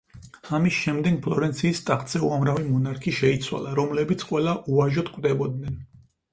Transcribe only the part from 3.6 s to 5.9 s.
რომლებიც ყველა უვაჟოდ კვდებოდნენ.